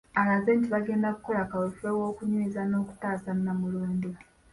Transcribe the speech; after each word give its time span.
Alaze 0.19 0.49
nti 0.57 0.67
bagenda 0.75 1.09
kukola 1.15 1.41
kaweefube 1.49 1.97
w'okunyweza 1.99 2.61
n'okutaaasa 2.65 3.29
Nnamulondo. 3.37 4.09